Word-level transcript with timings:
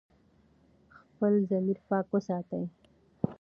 خپل 0.97 1.33
ضمیر 1.49 1.77
پاک 1.89 2.05
وساتئ. 2.13 2.63